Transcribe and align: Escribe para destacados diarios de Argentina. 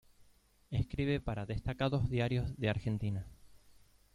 Escribe 0.71 1.19
para 1.19 1.45
destacados 1.45 2.09
diarios 2.09 2.57
de 2.57 2.69
Argentina. 2.69 3.27